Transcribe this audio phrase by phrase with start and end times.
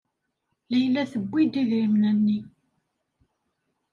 [0.71, 2.39] Layla tewwi-d idrimen-nni.